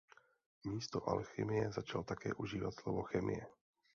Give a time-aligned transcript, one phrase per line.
[0.65, 3.45] Místo alchymie začal také užívat slovo chemie.